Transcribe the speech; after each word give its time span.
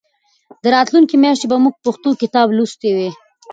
تر 0.61 0.69
راتلونکې 0.75 1.15
میاشتې 1.23 1.47
به 1.51 1.57
موږ 1.63 1.75
پښتو 1.85 2.09
کتاب 2.21 2.47
لوستی 2.57 2.91
وي. 2.95 3.09